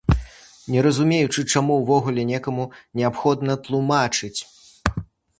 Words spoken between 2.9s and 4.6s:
неабходна тлумачыць!